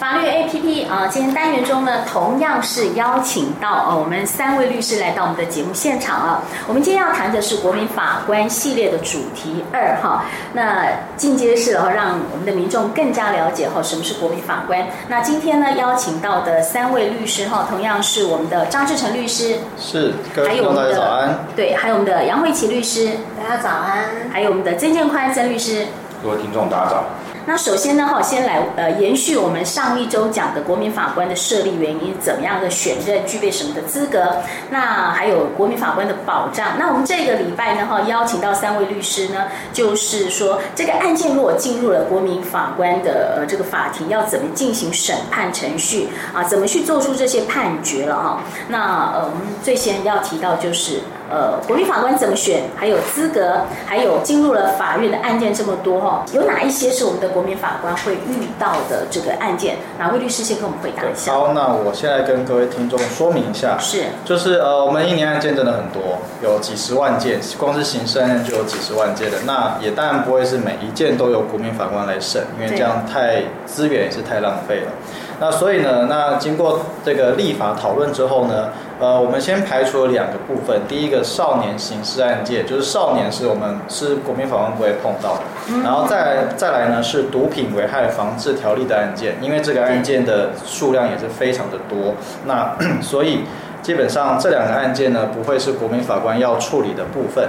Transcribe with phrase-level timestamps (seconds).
[0.00, 6.42] 法律 APP 啊，今天单元中呢，同样是邀请到呃我们三位律师来到我们的节目现场啊。
[6.66, 10.24] 我们今天要谈的是国民法官系列的主题二哈。
[10.54, 10.86] 那
[11.18, 14.82] 进阶式哈，让我们的民众更加了解哈什么是国民法官。
[15.06, 25.84] 那今天呢，邀请到的三位律师哈，同样是我们的张志成律师，是，还有我们的早安，对，还有我们的杨慧琪律师，大家早安，还有我们的曾建宽曾律师，
[26.22, 27.04] 各位听众大家早。
[27.46, 34.36] 那首先呢，哈，先来呃延续我们上一周讲的国民法官的设立原因，怎么样的选任，具备什么的资格？
[34.70, 36.78] 那还有国民法官的保障。
[36.78, 46.44] 那我们这个礼拜呢，哈，邀请到三位律师呢，就是说这个案件如果进入了国民法官的呃这个法庭，要怎么进行审判程序啊？
[46.44, 48.40] 怎么去做出这些判决了哈？
[48.68, 51.00] 那呃，我们最先要提到就是。
[51.30, 52.64] 呃，国民法官怎么选？
[52.76, 59.76] 还有资格，还有进入了法院的案件这么多哈，有哪一些是我们的国民法官会遇到的这个案件？
[59.98, 61.32] 哪位律师先跟我们回答一下？
[61.32, 69.36] 好，那我现在跟各位听众说明一下，是，就是呃，我们一年案件真的很多，有几十万件，光是刑事案件就有几十万件的。
[69.46, 74.90] 那也当然不会是每一件都由国民法官来审，因为这样太资源也是太浪费了。
[75.38, 78.68] 那所以呢，那经过这个立法讨论之后呢，
[79.00, 80.80] 呃，我们先排除了两个部分。
[80.86, 85.40] 第一个，少年刑事案件，就是少年是我们是国民法官不会碰到的。
[85.82, 92.14] 然后再来再来呢，是毒品危害防治条例的案件，因为这个案件的数量也是非常的多。
[92.44, 93.40] 那 所以。
[93.82, 97.48] 基本上这两个案件呢，不会是国民法官要处理的部分。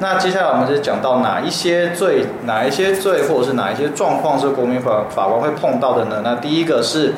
[0.00, 6.20] 那接下来我们就讲到哪一些罪、哪一些罪或者是哪一些状况是国民法法官会碰到的呢？
[6.22, 7.14] 那第一个是，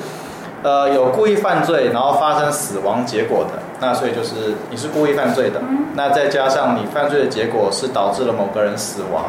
[0.62, 5.61] 呃，有故意犯罪然后发生死亡结果的，那所以就是你是故意犯罪的。
[5.61, 5.87] 嗯。
[5.95, 9.27] 那再加上你犯罪的结果是导致了某个人死亡，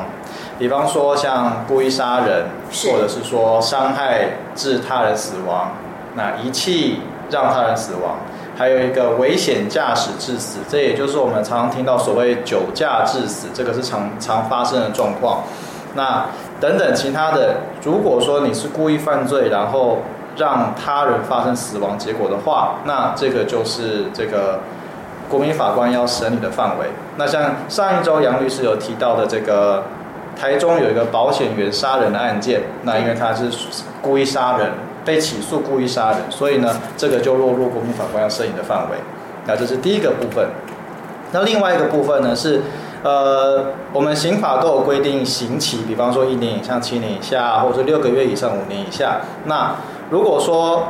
[0.57, 2.45] 比方说像故意杀人，
[2.91, 5.71] 或者是说伤害致他人死亡，
[6.15, 6.99] 那遗弃
[7.29, 8.17] 让他人死亡。
[8.57, 15.43] 还有一个危险驾驶致死，这也就是我们常常听到所谓酒驾致死，这个是常常发生的状况。
[15.95, 16.25] 那
[16.59, 19.99] 等等其他的，如果说你是故意犯罪，然后
[20.39, 24.61] 让他人发生死亡结果的话，那这个就是这个
[25.29, 26.87] 国民法官要审理的范围。
[27.17, 29.83] 那像上一周杨律师有提到的这个
[30.35, 33.51] 台中有一个保险员杀人的案件，那因为他是
[34.01, 34.71] 故意杀人。
[35.05, 38.97] 被起诉故意杀人，所以呢，这个就落入国民法官要审理的范围。
[39.47, 40.45] 那这是第一个部分。
[41.31, 42.61] 那另外一个部分呢是，
[43.01, 49.21] 呃，我们刑法都有规定刑期，比方说一年以上七年以下，或者六个月以上五年以下。
[49.45, 49.73] 那
[50.09, 50.89] 如果说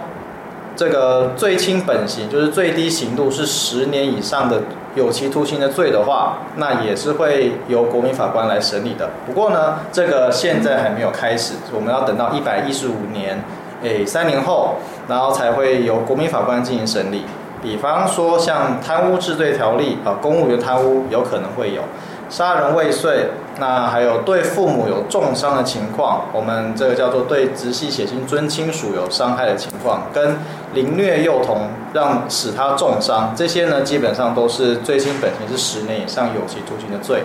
[0.75, 4.61] 这个最轻本刑，就是最低刑度是十年以上的
[4.95, 9.09] 有期徒刑的罪的话，那也是会由国民法官来审理的。
[9.25, 13.43] 不过呢，这个现在还没有开始，我们要等到一百一十五年。
[13.81, 14.75] 诶，三年后，
[15.07, 17.23] 然后才会由国民法官进行审理。
[17.61, 21.81] 比方说，像贪污治罪条例啊，公务员贪污有可能会有
[22.29, 23.27] 杀人未遂，
[23.59, 30.37] 那还有对父母有重伤的情况，我们这个叫做对直系血亲尊亲属有伤害的情况，跟
[30.73, 37.23] 凌虐幼童让使他重伤，这些呢，基本上都是罪行本身是十年以上有期徒刑的罪，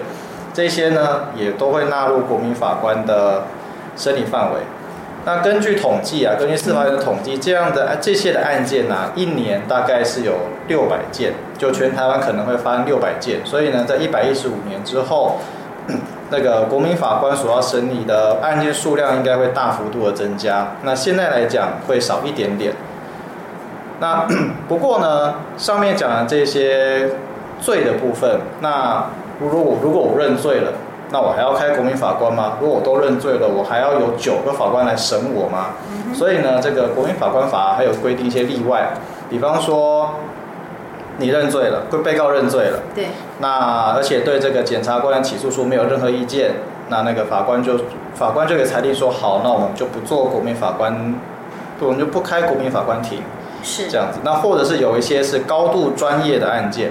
[0.55, 3.43] 这些呢，也都会纳入国民法官的
[3.97, 4.61] 审理范围。
[5.27, 10.35] 那根据统计啊，根据司法院的统计，这样的这些的案件呢、一年大概是有
[10.69, 13.41] 六百件，就全台湾可能会发生六百件。
[13.43, 15.39] 所以呢，在一百一十五年之后，
[16.29, 20.77] 那个国民法官所要审理的案件数量应该会大幅度的增加。
[20.83, 22.75] 那现在来讲会少一点点。
[24.01, 24.27] 那
[24.69, 27.09] 不过呢，上面讲的这些
[27.61, 29.07] 罪的部分，那
[29.41, 30.71] 如果如果我认罪了。
[31.11, 32.59] 那我还要开国民法官吗？
[32.61, 35.67] 如果我都认罪了，我还要有九个法官来审我吗？
[36.09, 38.95] 嗯、所以呢，这个国民法官法还有规定一些例外，
[39.31, 40.15] 比方说
[41.19, 46.53] 你认罪了，被告认罪了，对，那而且对这个检察官的起诉书没有任何意见，
[46.89, 47.79] 那那个法官就
[48.15, 51.15] 法官就给裁定说，好，那我们就不做国民法官，
[51.81, 53.23] 我们就不开国民法官庭，
[53.63, 54.19] 是这样子。
[54.25, 56.91] 那或者是有一些是高度专业的案件，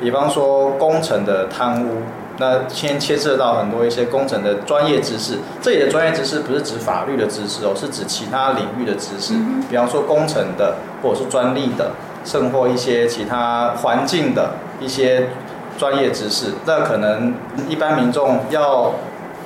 [0.00, 2.02] 比方说工程的贪污。
[2.38, 9.34] 那先牵涉到很多一些工程的专业知识，这里的专业知识不是指法律的知识哦，是指其他领域的知识，
[9.68, 11.92] 比方说工程的，或者是专利的，
[12.24, 15.28] 甚或一些其他环境的一些
[15.78, 17.34] 专业知识，那可能
[17.68, 18.92] 一般民众要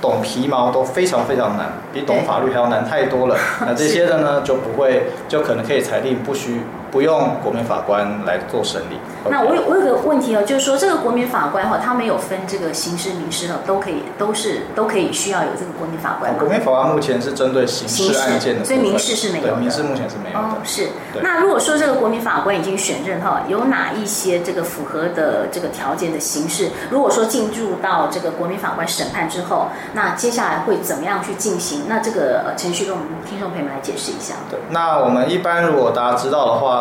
[0.00, 3.36] 懂皮毛都非常非常难，比懂法律还要难太多了。
[3.64, 4.18] 那这些的。
[4.18, 8.98] 呢，就不会，就可能可以裁定不需不用国民法官来做审理。
[9.28, 16.32] 那我有我有个问题哦，就是说这个国民法官哈，他没有分这个刑事、民事哈，都可以都是都可以需要有这个国民法官。
[16.38, 19.56] 国民法官目前是针对刑事案件的，所以民事是没有的。
[19.56, 20.44] 民事目前是没有的。
[20.44, 20.88] 哦，是。
[21.22, 31.82] 那如果说这个国民法官已经选任哈，有哪一些这个符合的这个条件的刑事，如果说进入到这个国民法官审判之后，那接下来会怎么样去进行？
[31.88, 34.34] 那这个程序跟我们听众朋友们来解释一下。
[34.48, 36.75] 对，那我们一般如果大家知道的话，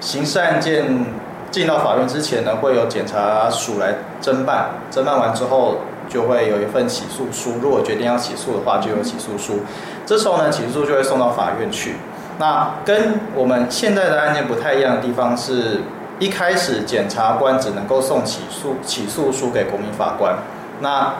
[0.00, 1.04] 刑事案件
[1.50, 5.78] 进到法院之前呢，会有检察署来侦办，侦办完之后
[6.08, 7.58] 就会有一份起诉书。
[7.60, 9.60] 如果决定要起诉的话，就有起诉书。
[10.06, 11.96] 这时候呢，起诉就会送到法院去。
[12.38, 15.82] 那跟我们现在的案件不太一样的地方是，
[16.18, 20.36] 一开始检察官只能够送起诉起诉书给国民法官。
[20.80, 21.14] 那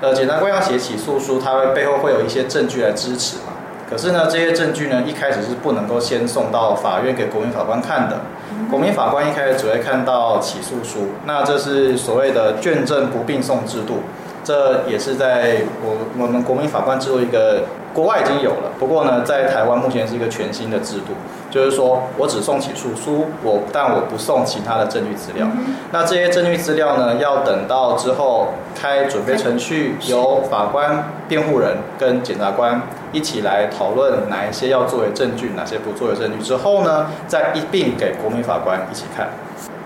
[0.00, 3.52] 呃，检察官要写起诉书，他会背后会有一些证据来支持嘛。
[3.92, 8.22] 可是呢，这些证据呢，一开始是不能够先送到法院给国民法官看的。
[8.70, 13.98] 国民法官一开始只会看到起诉书，那这是所谓的卷证不并送制度。
[14.42, 21.12] 这也是在我我们国民法官制度一个国外已经有了，不过呢，在台湾目前是一个全新的制度，
[21.50, 25.46] 就是说我只送起诉书，我但我不送其他的证据资料。
[25.92, 39.28] 那这些证据资料呢，要等到之后开准备程序，由法官、辩护人跟检察官一起来讨论哪一些要作为证据，哪些不作为证据之后呢，再一并给国民法官一起看。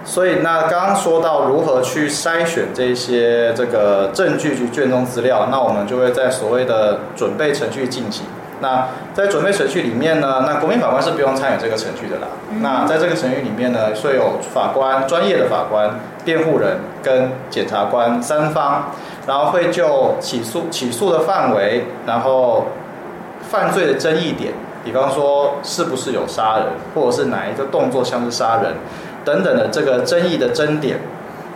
[0.04, 8.24] 所以，那刚刚说到如何去筛选这些这个证据及卷宗资料，那我们就会在所谓的准备程序进行。
[8.60, 12.28] 那在准备程序里面呢，那国民法官是不用参与这个程序的啦。
[12.60, 15.90] 那在这个程序里面呢，会有法官、专业的法官、
[16.24, 18.92] 辩护人跟检察官三方，
[19.26, 22.68] 然后会就起诉起诉的范围，然后
[23.48, 24.52] 犯罪的争议点，
[24.84, 28.74] 比方说是不是有杀人，或者是哪一个动作像是杀人。
[29.24, 31.00] 等等的这个争议的争点，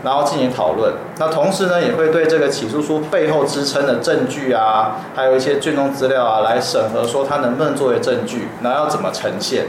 [0.02, 0.92] 然后进行讨论。
[1.18, 9.66] 那同时呢，也会对这个起诉书背后支撑的证据啊，还有一些卷宗资料啊，来审核说它能不能作为证据，然后要怎么呈现，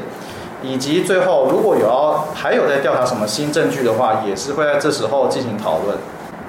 [0.64, 5.96] 以及最后如果有要还有在调查什么新证据的话，也是会在这时候进行讨论。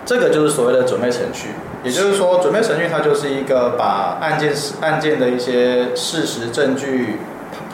[0.07, 1.51] 这个就是所谓的准备程序，
[1.83, 7.19] 也就是说，准备程序它就是一个把案件案件的一些事实证据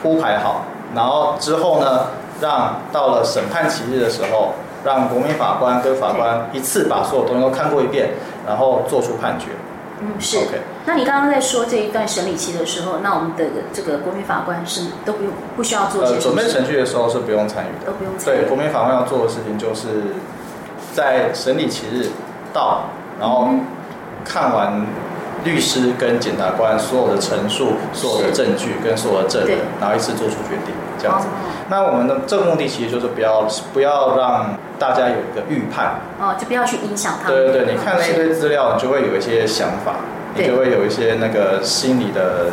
[0.01, 0.65] 铺排好，
[0.95, 2.07] 然后之后呢，
[2.41, 4.53] 让到了审判期日的时候，
[4.83, 8.09] 让国民法官跟法官一次把所有东西都看过一遍，
[8.47, 9.47] 然后做出判决。
[10.01, 10.37] 嗯，是。
[10.85, 17.91] 那你刚刚在说这一段审理期的时候，那我们的这个国民法官是都不用不需要做准备程序的时候是不用参与的。
[17.91, 18.37] 都不用参与。
[18.37, 20.15] 对，国民法官要做的事情就是
[20.93, 22.07] 在审理期日
[22.53, 22.85] 到，
[23.19, 23.49] 然后
[24.29, 24.85] 看完
[25.43, 31.27] 律师跟检察官所有的陈述、所有的证据跟所有的证人，然后一次做出决定，这样子。
[31.27, 31.31] 哦
[31.71, 37.37] 那我们的这个目的其实就是不要不要让大家有一个预判哦，就不要去影响他们。
[37.37, 39.97] 对对对，你看了一堆资料，你就会有一些想法，
[40.33, 42.47] 你就会有一些那个心理的，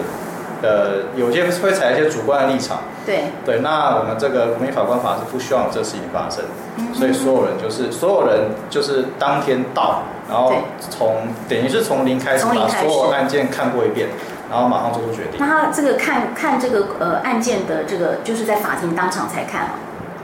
[0.63, 2.79] 呃，有些会采一些主观的立场。
[3.05, 6.45] 对对，那我们这个国民法官法是不希望有这事情发生，
[6.93, 10.53] 所以所有人就是所有人就是当天到，然后
[10.91, 14.09] 从等于是从零开始把所有案件看过一遍。
[14.49, 15.41] 然后马上做出决定。
[15.41, 19.71] 那他这个看看这个呃案件的这个，就是在法庭当场才看嘛？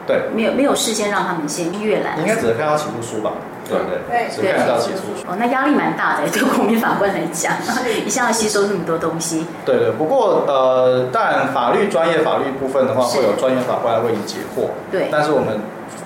[0.06, 2.17] 对，没有没有事先让他们先阅览。
[2.20, 3.32] 应该只能看到起诉书吧？
[3.72, 5.26] 对对对，是看到起诉书。
[5.28, 7.52] 哦，那压力蛮大的， 对国民法官来讲，
[8.04, 9.46] 一下要吸收那么多东西。
[9.64, 14.69] 对对，不过呃，当然法律专业法律部分的话，会有专业法官来为你解惑。
[14.91, 15.60] 对，但是我们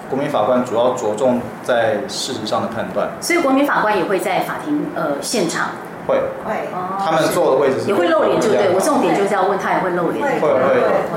[0.09, 3.09] 国民法官主要着重在事实上的判断。
[3.21, 5.71] 所以国民法官也会在法庭呃现场。
[6.07, 6.55] 会会，
[7.05, 10.51] 他们坐的位置是也会露脸，就对我重点就是要问他也会露脸，会会，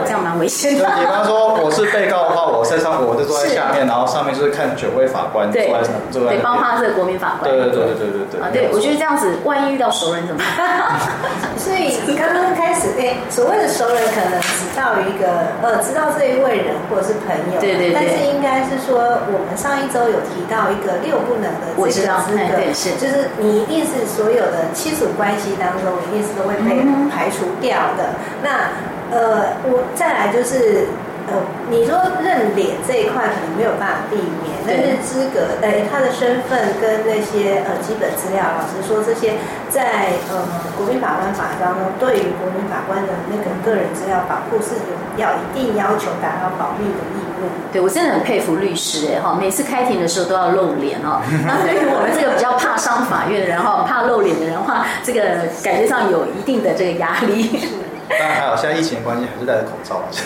[0.05, 0.86] 这样蛮危险的。
[1.00, 7.50] 比方说我是被告的话，我身上，我就坐在下面，然后上面就是看九位法官坐在坐在，对，包括这个国民法官。
[7.50, 8.41] 对对对对对对。
[8.41, 10.98] 啊，对，我觉得这样子，万一遇到熟人怎么办？
[11.58, 17.93] 所以刚刚开始，哎，所谓的熟人可能只到一个呃，知道这一位人或者是朋友，对对对。
[17.93, 18.98] 但是应该是说，
[19.29, 25.52] 我们上一周有提到一个六不能的这个资格，是，就是你一定是所有的亲属关系。
[25.60, 26.80] 当中一定是都会被
[27.12, 28.16] 排除掉的。
[28.42, 28.72] 那
[29.12, 30.88] 呃，我再来就是
[31.28, 39.34] 呃，你说认脸这一块可能没有办法避免，但是资格哎，他的身份跟那些呃基本资料，老实说，这些
[39.70, 40.42] 在呃
[40.78, 47.50] 国民法官法当中，对于国民法官的那个个人资料保护是有要一定要求达到保密的义务。
[47.72, 51.22] 对，我真的很佩服律师哎哈，每次开庭的时候都要露脸哦。
[51.46, 55.22] 那对于我们这个比较怕上法院的人哈，怕露脸的人话，这个
[55.64, 57.60] 感觉上有一定的这个压力。
[58.10, 60.01] 当然还有，现在疫情关系还是戴着口罩。
[60.12, 60.25] 是，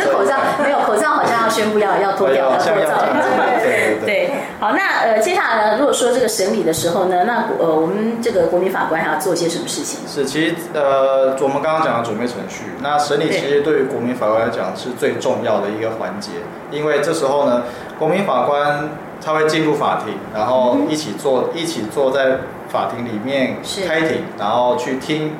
[0.00, 2.72] 这口罩没有口罩，好像要宣布要要脱掉了口罩。
[3.62, 4.30] 对对对。
[4.60, 10.00] 好，那呃，接下来呢，如果说这个审理的时候呢，那呃，我们这个国民法官还要做些什么事情？
[10.08, 16.30] 是，其实呃，我们刚刚讲的准备程序，那审理其实对于国民法官来讲是最重要的一个环节，
[16.70, 17.64] 因为这时候呢，
[17.98, 18.88] 国民法官
[19.22, 23.56] 他会进入法庭，然后一起坐，一起坐在法庭里面
[23.86, 25.34] 开庭，然后去听。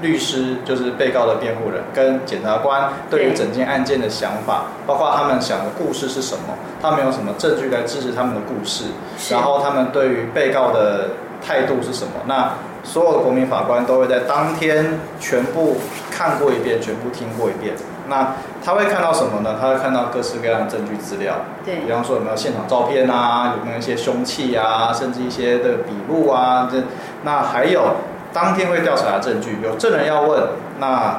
[0.00, 8.84] 律师就是被告的辩护人，跟检察官对于整件案件的想法，包括他们想的故事是什么，他们有什么证据来支持他们的故事，
[9.30, 11.10] 然后他们对于被告的
[11.44, 12.12] 态度是什么？
[12.26, 12.52] 那
[12.84, 15.76] 所有的国民法官都会在当天全部
[16.10, 17.74] 看过一遍，全部听过一遍。
[18.08, 19.56] 那他会看到什么呢？
[19.60, 26.78] 他会看到各式各样的证据资料，对，比方说有没有现场照片啊，有没有一些凶器啊，甚至一些的笔录啊，这
[27.24, 27.96] 那还有。
[28.32, 30.42] 当天会调查的证据，有证人要问，
[30.78, 31.18] 那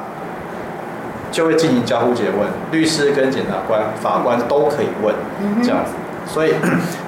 [1.31, 5.13] 就会进行交互结问，律师跟检察官、法官都可以问，
[5.63, 5.91] 这样子。
[6.27, 6.53] 所以，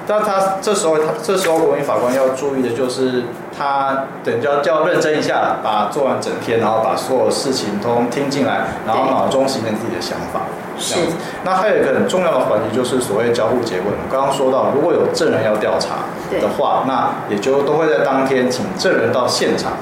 [0.04, 3.22] 但他这时候他这时候国民法官要注意的就是，
[3.56, 10.40] 他等就要就要认真一下，把做完整天，然后把所有事情都听进来，然后脑中形成自己的想法，
[10.76, 11.16] 这样子。
[11.44, 13.86] 那还有一个很重要的环节就是所谓交互结问。
[13.86, 15.98] 我刚刚说到，如果有证人要调查
[16.40, 19.74] 的话，那也就都会在当天请证人到现场。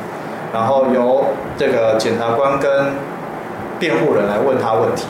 [0.52, 1.24] 然后由
[1.56, 2.86] 这个检察官跟
[3.78, 5.06] 辩护人来问他问题，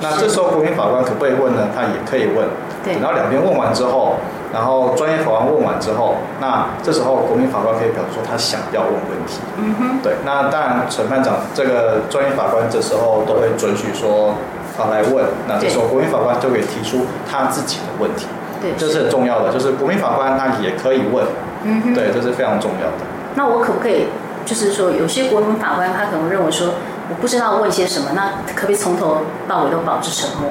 [0.00, 1.68] 那这时候国民法官可不可以问呢？
[1.74, 2.46] 他也可以问。
[2.84, 2.94] 对。
[2.94, 4.14] 然后两边问完之后，
[4.52, 9.40] 然后专业法官问完之后，那这时候国民法官可以表示说他想要问问题。
[9.58, 9.98] 嗯哼。
[10.02, 10.14] 对。
[10.24, 14.34] 那当然，审判长这个专业法官这时候都会准许说
[14.78, 15.24] 啊来问。
[15.48, 18.28] 那这时候国民法官就可以提出他自己的问题。
[18.62, 18.70] 对。
[18.78, 21.26] 这是很重要的，就是国民法官他也可以问。
[21.64, 21.94] 嗯哼。
[21.94, 23.04] 对，这是非常重要的。
[23.34, 24.06] 那我可不可以？
[24.46, 26.68] 就是说，有些国民法官他可能认为说，
[27.10, 30.50] 我不知道问些什么，那可不可以从头到尾都保持沉默？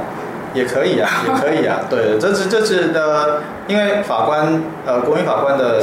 [0.53, 1.81] 也可以啊，也可以啊。
[1.89, 5.81] 对，这是这是的，因为法官呃，国民法官的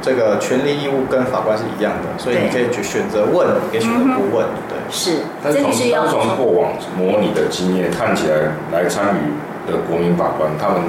[0.00, 4.46] 这个权利义务跟法官是一样的，所以你可以去选择问，也可以选择不问。
[4.68, 5.20] 对，是。
[5.42, 10.80] 但是从但是从过往模拟的经验看起来，来参与的国民法官，他们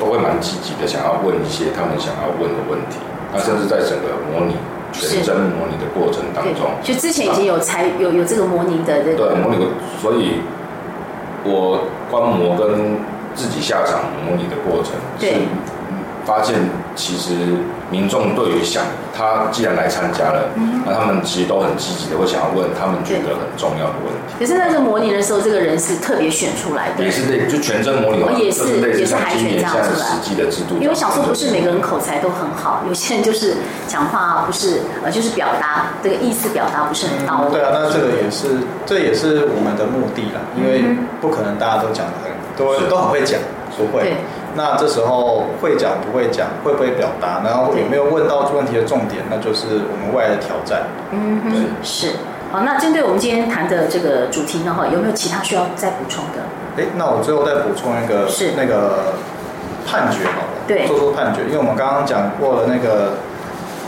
[0.00, 2.98] 都会蛮积极的，想要问一些他们想要问的问题，
[3.32, 4.56] 那甚至在整个模拟。
[5.00, 9.70] 全真模拟的过程当中，就之前已经有才有有这个模拟的这个对模拟的，
[10.00, 10.40] 所以
[11.44, 12.96] 我观摩跟
[13.34, 15.26] 自己下场模拟的过程是
[16.26, 16.56] 发现，
[16.96, 17.30] 其实
[17.90, 18.82] 民众对于想
[19.14, 20.48] 他既然来参加了，
[20.86, 24.34] 那他们其实都很积极的会想要问他们觉得很重要的问题。
[24.38, 30.06] 可是那个模拟的时候，这个人是特别选出来的，也是类就全真模拟的话，也是也是海选这样出来。
[30.06, 33.54] 实际的制度，因为想说不是每个人口才都很好，有些人就是
[33.86, 37.50] 讲话不是呃就是表达这个意思表达不是很到位。
[37.52, 43.38] 对啊，那这个也是这也是我们的目的啦，因为不可能大家都讲的很都都很会讲，
[43.76, 44.16] 不会。
[44.54, 50.82] 那这时候会讲不会讲，会不会表达，然后有没有问到问题的重点，那就是我们未来的挑战。
[51.10, 52.12] 嗯哼，是。
[52.52, 56.42] 好，那针对我们今天谈的这个主题呢，哈，有没有其他需要再补充的？
[56.76, 59.14] 哎，那我最后再补充一个，是那个
[59.84, 63.14] 判决好了，对，做出判决，因为我们刚刚讲过了那个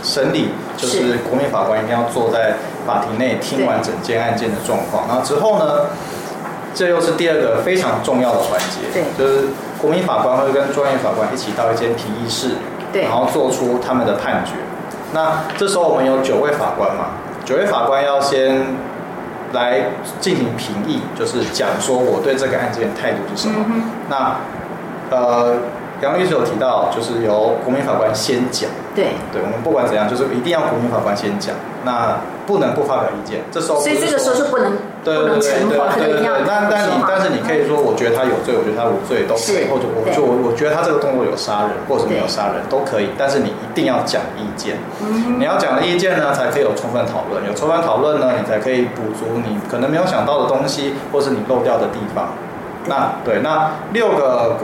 [0.02, 2.54] 审理，就是国民法官一定要坐在
[2.84, 5.86] 法庭内听完整件案件的状况，然后之后呢，
[6.74, 9.46] 这又是第二个非常重要的环节，对，就是
[9.80, 12.50] 国民法官会跟专业法官一起到一间评议室，
[12.92, 14.52] 对，然后做出他们的判决。
[15.12, 17.06] 那这时候我们有九位法官嘛？
[17.44, 18.66] 九位法官要先
[19.52, 19.80] 来
[20.20, 23.64] 进行评议，就是讲说我对这个案件的态度是什么。
[23.68, 24.36] 嗯、那
[25.08, 25.54] 呃，
[26.02, 28.70] 杨律师有提到，就是由国民法官先讲。
[28.94, 31.54] 对，对，我们不管怎样，就是一定要国民法官先讲。
[31.84, 34.72] 那不能不发表意见，这时候所以这个时候就不能
[35.04, 36.42] 对对对对对对对。
[36.46, 43.10] 那但你但是你可以说，我觉得他有罪，我觉得他无罪都可以，或者我就我我觉得他这个动作有杀人，或者没有杀人都可以。
[43.16, 44.78] 但是你一定要讲意见，
[45.38, 47.44] 你要讲的意见呢，才可以有充分讨论。
[47.46, 52.34] 有充分讨论呢，你才可以补足你可能没有想到的东西，或是你漏掉的地方。
[52.88, 54.56] 那对，那六个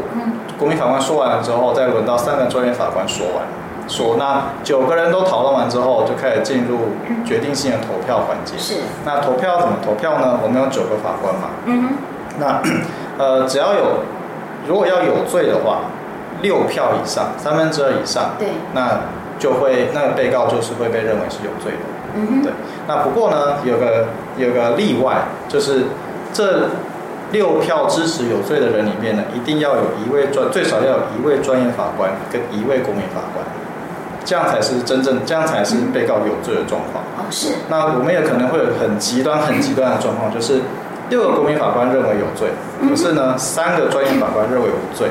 [0.59, 3.45] 国民法官说完了之后，再轮到三个专业法官说完。
[3.88, 6.95] 说，那九个人都讨论完之后，就开始进入
[7.26, 8.57] 决定性的投票环节。
[8.57, 8.81] 是。
[9.05, 10.38] 那投票怎么投票呢？
[10.41, 11.50] 我们有九个法官嘛。
[11.67, 11.88] 嗯哼。
[12.38, 12.62] 那
[13.19, 14.05] 呃，只要有，
[14.69, 15.81] 如果要有罪的话，
[16.43, 19.00] 六票以上，三分之二以上，对，那
[19.38, 21.85] 就会那个被告就是会被认为是有罪的。
[22.14, 22.43] 嗯哼。
[22.43, 22.52] 对。
[22.87, 25.87] 那不过呢，有个有个例外，就是
[26.33, 26.69] 这
[27.33, 33.45] 六票支持有罪的人里面呢，一定要有一位专，最少要有一位专业法官跟一位公民法官。
[34.25, 37.03] 这样才是真正，这样才是被告有罪的状况。
[37.19, 37.55] 哦，是。
[37.69, 40.61] 那我们也可能会有很极端、很极端的状况，就是
[41.11, 42.55] 六个国民法官认为有罪，
[42.87, 45.09] 可是呢，三个专业法官认为无罪。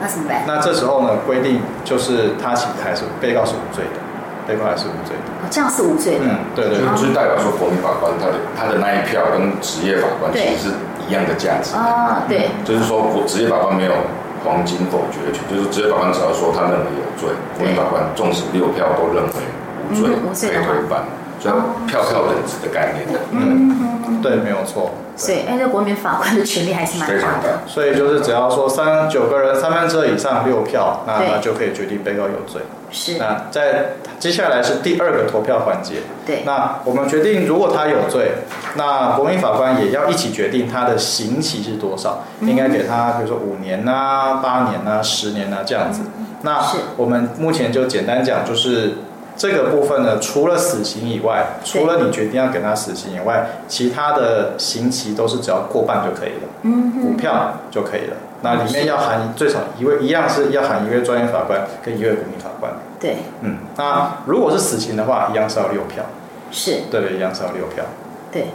[0.00, 0.44] 那怎么办？
[0.46, 3.98] 那这时候呢，规定就是他其实还是被告是无罪的，
[4.46, 5.26] 被告还是无罪的。
[5.42, 6.24] 哦，这样是无罪的。
[6.30, 6.86] 嗯，对对，对。
[6.94, 10.74] 就是代表说，国民法官他的他的那一票跟职业法官其实是
[11.10, 11.74] 一样的价值。
[11.74, 12.46] 啊，对。
[12.64, 13.92] 就是说，国职业法官没有
[14.44, 19.42] 黄金否决权，就是职业法官只要说他认为有罪，国民法官纵使六票都认为
[19.90, 21.02] 无罪，可以推翻。
[21.40, 24.90] 票票等值的概念的，嗯，对，没有错。
[25.16, 27.60] 所以，哎，这国民法官的权力还是蛮大的。
[27.66, 32.62] 所以就是只要说三九个人三分之二以上六票，那那就可以决定被告有罪。
[32.90, 33.18] 是。
[33.18, 35.96] 那在接下来是第二个投票环节。
[36.24, 36.42] 对。
[36.46, 38.32] 那我们决定，如果他有罪，
[38.76, 46.00] 那国民法官也要一起决定他的刑期是多少，应该给他，比如说五年呐、八年呐、十年呐这样子。
[46.42, 46.64] 那
[46.96, 48.94] 我们目前就简单讲，就是。
[49.40, 58.16] 这个部分呢，除了死刑以外，除了你决定要给他死刑以外，其他的刑期都是只要过半就可以了，嗯，五票就可以了。
[58.42, 62.70] 那里面要含最少一位，一样是要含一位专业法官跟一位国民法官。
[63.00, 66.04] 对，嗯，那如果是死刑的话，一样是要六票。
[66.50, 67.82] 是，对，一样是要六票。
[68.30, 68.48] 对，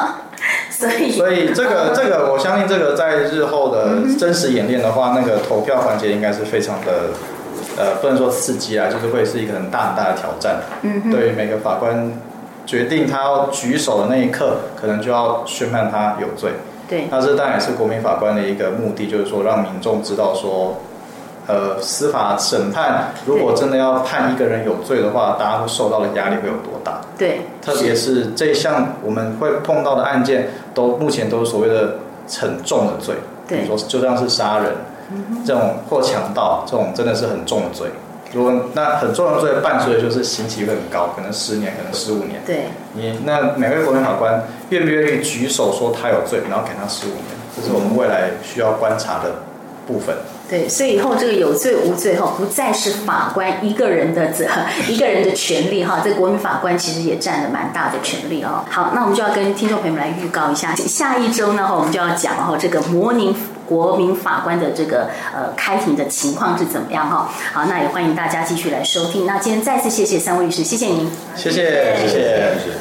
[0.68, 7.14] 所以所以这个 这个，我相信这个在日后的真实演练的话，那个投票环节应该是非常的。
[7.78, 10.56] 呃，不能说刺激啊，就是会是一个很大很大的挑战。
[10.82, 12.12] 嗯，对于每个法官
[12.66, 16.52] 决定他要举手的那一刻，可能就要宣判他有罪。
[16.88, 20.76] 对，那这当然也是国民法官的一个目的，就是说让民众知道说，
[21.46, 27.00] 呃，司法审判如果真的要判一个人有罪的话，大家会受到的压力会有多大？
[27.16, 31.94] 对，特别是这一项我们会碰到的案件，都目前都是所谓的
[32.40, 33.14] 很重的罪，
[33.48, 34.72] 比如说就像是杀人。
[35.44, 37.88] 这种或强盗，这种真的是很重的罪。
[38.32, 42.40] 如果那很重的罪伴随的就是刑期会很高，可能十年，可能十五年。
[42.46, 42.66] 对。
[42.92, 47.24] 你那每位国民法官愿不愿意举手说他有罪，然后给他十五年，
[47.56, 49.42] 这是我们未来需要观察的
[49.84, 50.14] 部分。
[50.48, 54.44] 对，所以以后这个有罪无罪哈，不再是法官一个人的责，
[54.88, 56.00] 一个人的权利哈。
[56.04, 58.64] 这国民法官其实也占了蛮大的权利哦。
[58.70, 63.36] 好，那我们就要跟听众朋友们来预告一下，下一周呢哈，我们就要讲哈这个模拟。
[63.70, 67.30] 国民法官的这个呃开庭的情况是怎么样哈？
[67.52, 69.26] 好，那也欢迎大家继续来收听。
[69.26, 72.58] 那今天再次谢谢三位律师，谢谢您，谢谢谢谢。
[72.58, 72.80] 谢谢。